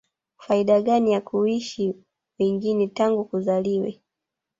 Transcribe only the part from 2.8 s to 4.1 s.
tangu kuzaliwe